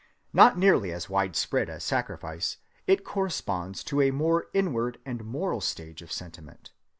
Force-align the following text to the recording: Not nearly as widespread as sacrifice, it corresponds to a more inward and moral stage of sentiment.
Not 0.33 0.57
nearly 0.57 0.91
as 0.91 1.11
widespread 1.11 1.69
as 1.69 1.83
sacrifice, 1.83 2.57
it 2.87 3.03
corresponds 3.05 3.83
to 3.83 4.01
a 4.01 4.09
more 4.09 4.47
inward 4.51 4.97
and 5.05 5.23
moral 5.23 5.61
stage 5.61 6.01
of 6.01 6.11
sentiment. 6.11 6.71